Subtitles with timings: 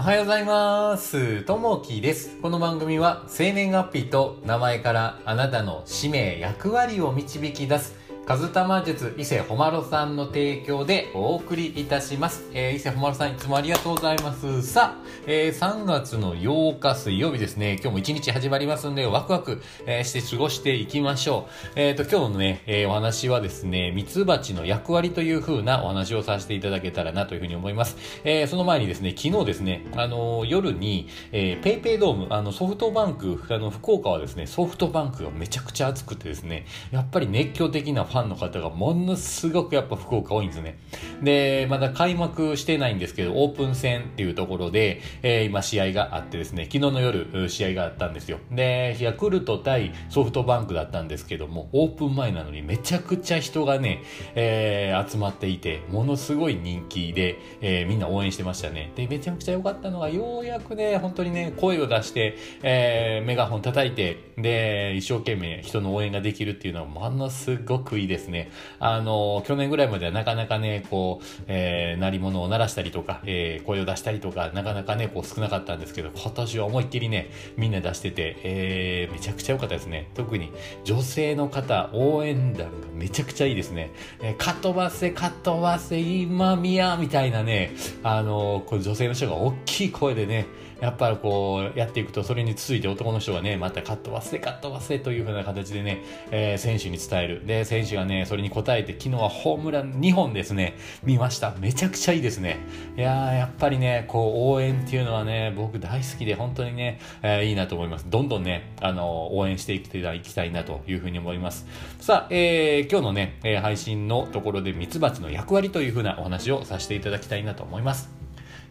[0.00, 1.42] おはようございます。
[1.42, 2.38] ともきです。
[2.40, 7.94] この番組は生年月日と名前からあなたの使命、役割を導き出す、
[8.30, 12.48] カズタマ術伊勢ほまろさんの提供でお送りいたします。
[12.54, 14.62] えー、伊勢ほまろさんいつもありがとうございます。
[14.62, 17.72] さあ、えー、3月の8日水曜日ですね。
[17.82, 21.72] 今日も一日始まりますんで、ワクワク、えーして過ごしていきましょう。
[21.74, 27.96] えっ、と、今日のね、えーお話はですね、ミツバチの役割という風なお話をさせていただけたらなというふうに思います。
[28.22, 40.78] えーその前にですね、昨日ですね、あの夜に、えー、ペイペイドーム、あの、ソフトバンク、あの、福岡はですね、ソフトバンクがめちゃくちゃ熱くてですね、やっぱり熱狂的なファンァンの方がものすごくやっぱ福岡多いんですね。
[41.22, 48.38] で、まだ開幕してないんですけど、オープン戦っていうところで、えー今試合があってですね、昨日の夜、試合があったんですよ。
[48.50, 54.02] で、ヤクルト対ソフトバンクだったんですけども、オープン前なのにめちゃくちゃ人がね、
[54.34, 58.92] えー集まっていて、ものすごい人気で、えーみんな応援してましたね。
[58.94, 68.50] で、めちゃくちゃ良かったのが、ようやくね、本当にね、声を出して、えーメガホン叩いて、で、一生懸命人の応援ができるっていうのは、ものすごくいですね。
[68.78, 80.08] あの、去年ぐらいまではなかなかね、こう、えー鳴り物を鳴らしたりとか、えー声を出したりとか、なかなかね、こう少なかったんですけど、今年は思いっきりね、みんな出してて、えーめちゃくちゃ良かったですね。
[80.14, 80.50] 特に
[80.84, 83.90] 女性の方、応援団がめちゃくちゃいいですね。
[84.22, 90.46] えー、かっ飛ばせ、かっ飛ばせ、今宮みたいなね、あのこう女性の人が大きい声でね、
[90.80, 97.46] やっぱりこう、やっていくと、それに続いて男の人がね、またカット忘れ、カット忘れというふうな形でね、えー選手に伝える。
[97.46, 101.54] で、選手がね、それに応えて、昨日はホームラン2本ですね、見ました。
[101.58, 102.58] めちゃくちゃいいですね。
[102.96, 108.06] いや、やっぱりね、こう、応援っていうのはね、僕大好きで、本当にね、えーいいなと思います。
[108.08, 111.66] どんどんね、あの応援していきたいいきたいなというふうに思います。
[112.00, 118.19] さあ、えー今日のね、配信のところで、ミツバチの役割というふうなお話をさせていただきたいなと思います。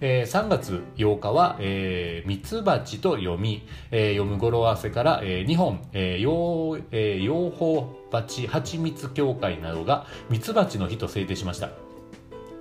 [0.01, 11.69] えー3月8日は、えー、ミツバチと読み、えー読む語呂合わせから、え2本、えー、養えー養蜂蜂蜂蜜協会などがミツバチの日と制定しました。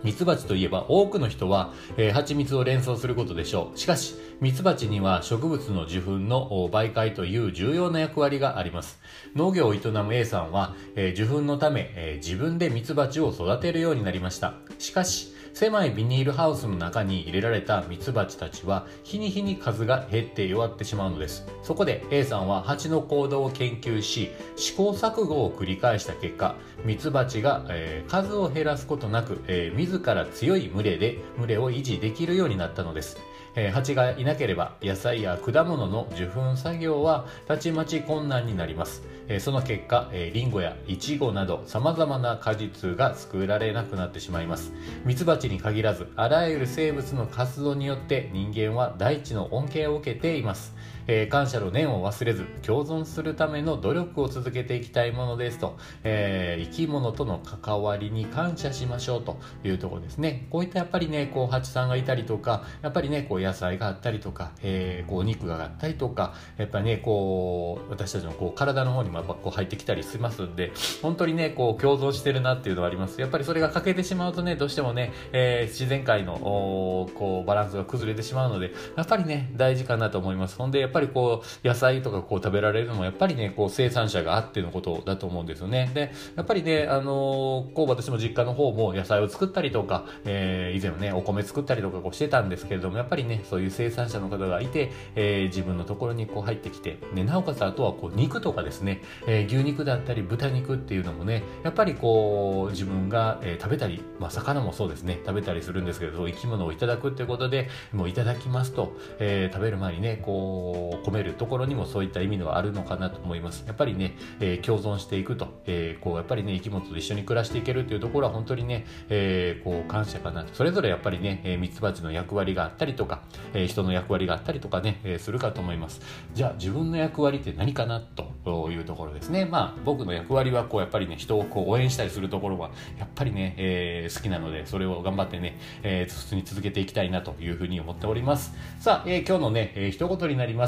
[0.04, 3.78] ミツバチといえば多くの人は、えー蜂蜜を連想することでしょう。
[3.78, 9.00] しかし、ミツバチには植物の受粉の媒介という重要な役割があります。
[9.34, 14.55] 農業を営む A さんは、えー受粉のため、えー自分でミツバチを育てるようになりました。
[14.78, 21.47] しかし、狭いビニールハウスの中に入れられたミツバチたちは日に日に数が減って弱ってしまうのです。
[21.62, 26.54] そこで A さんは蜂の行動を研究し試行錯誤を繰り返した結果
[26.84, 33.19] ミツバチが、えー数を減らすことなく、えー自ら強い群れで群れを維持できるようになったのです。
[33.60, 44.72] え蜂がいなければ野菜や果物の受粉作業はたちまち困難になります、えその結果、えーリンゴやイチゴなど様々な果実が作られなくなってしまいます。
[45.04, 50.76] ミツバチに限らずあらゆる生物の活動によって人間は大地の恩恵を受けています、
[51.08, 60.46] えー感謝の念を忘れず共存するための努力を続けていきたいものですと、えー生き物との関わりに感謝しましょうというところですね。
[60.50, 73.20] こういったやっぱりねこう蜂さんがいたりとかやっぱりねこう野菜があったりとか、えーこうお肉があったりとかやっぱりねこう私たちのこう体の方にもやっぱこう入ってきたりしますんで本当にねこう共存してるなっていうのはあります。
[73.20, 80.56] やっぱりそれが欠けてしまうとねどうしてもね、えー自然界のおこうバランスが崩れてしまうのでやっぱりね大事かなと思います。
[80.56, 85.91] ほんでやっぱぱりこう野菜とかこう食べられるのもやっぱりねこう生産者があってのことだと思うんですよね。
[85.94, 113.65] でやっぱりねあのーこう私も実家の方も野菜を作ったりとか、えー以前はねお米作ったりとかこうしてたんですけれどもやっぱりねそういう生産者の方がいて、えー自分のところにこう入ってきて、ね、なおかつあとはこう肉とかですね、えー牛肉だったり豚肉っていうのもねやっぱりこう自分が、えー食べたり、まあ、魚もそうですね食べたりするんですけど生き物をいただくっていうことでもういただきますと、えー食べる前にねこう込めるところにもそういった意味があるのかなと思います。
[113.66, 123.23] やっぱりね、えー共存していくと、えーこうやっぱりね生き物と一緒に暮らしていけるっていうところは本当にね、えーこう感謝かなそれぞれやっぱりね、えー、ミツバチの役割があったりとか、
[123.55, 126.00] えー人の役割があったりとかね、えーするかと思います。
[126.35, 129.44] じゃあ自分の役割って何かなというところですね。
[129.44, 138.55] まあ僕の役割はこうやっぱりね人をこう応援したりするところはやっぱりね、えー好きなのでそれを頑張ってね、えー普通に続けていきたいなというふうに思っております。
[138.79, 140.68] さあ、えー今日のね、えー一言になりま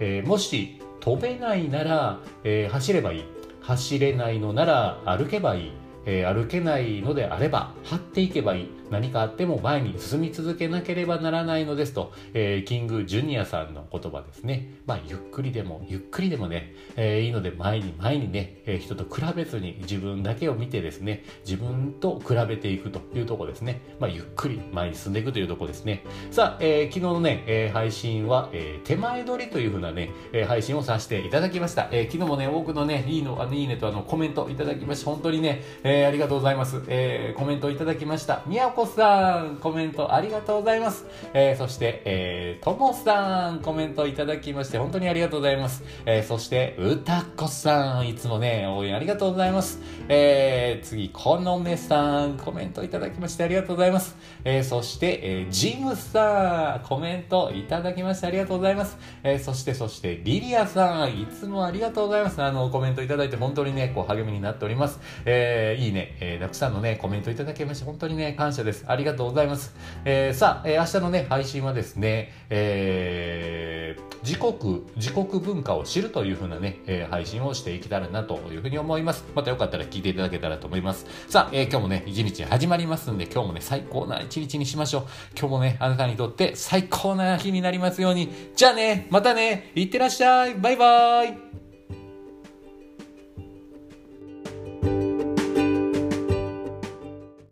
[0.00, 3.24] えーもし飛べないなら、えー走ればいい。
[3.60, 5.72] 走れないのなら歩けばいい、
[6.04, 8.70] えー歩けないのであれば張っていけばいい。
[8.90, 14.70] 何かあっても前に進み続けなければならないのですと、えー、キングジュニアさんの言葉ですね。
[14.86, 23.80] まあ、ゆっくりでも、ゆっくりでもね、えー、いいので前に前にね、えー、人と比べずに自分だけを見てですね、自分と比べていくというとこですね。
[23.98, 26.04] まあ、ゆっくり前に進んでいくというとこですね。
[26.30, 31.88] さあ、えー、昨日のね、えー、配信は、えー、手前取りというふうなね、えー、配信をさせていただきました。
[31.90, 36.82] えー、昨日もね、多くのね、いいの、あの、いいねとあの、コメントいただきまして、本当にね、えー、ありがとうございます。
[36.88, 38.42] えー、コメントいただきました。
[38.46, 41.06] みやこさん、コメントありがとうございます。
[41.32, 45.82] えー、そして、えー、ともさん、コメントいただきまして、本当にありがとうございます。
[46.04, 49.80] えー、そして、うたこさん、いつもね、応援ありがとうございます。
[50.10, 54.14] えー、次、このめさん、コメントいただきましてありがとうございます。
[54.44, 58.98] えー、そして、えー、ジムさん、コメントいただきましてありがとうございます。
[59.22, 62.42] えー、そして、そして、リリアさん、いつもありがとうございます。
[62.42, 65.00] あの、コメントいただいて本当にね、こう、励みになっております。
[65.24, 68.84] えー、いいね、えー、たくさんのね、コメントいただきまして、本当にね、感謝です。
[68.86, 69.74] ありがとうございます。
[70.04, 79.24] えー、さあ、えー、明日のね、配信はですね、えー、自国、自国文化を知るというふうなね、えー、配信をしていけたらなというふうに思います。
[79.34, 81.06] またよかったら聞いていただけたらと思います。
[81.28, 85.02] さあ、えー、今日もね、一日始まりますんで、今日もね、最高な一日にしましょう。
[85.38, 88.50] 今日もね、あなたにとって最高な日になりますように。
[88.54, 90.54] じゃあね、またね、いってらっしゃい。
[90.56, 91.45] バイバーイ。